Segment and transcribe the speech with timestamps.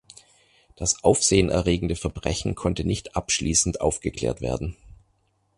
[0.75, 4.75] Das aufsehenerregende Verbrechen konnte nicht abschließend aufgeklärt werden.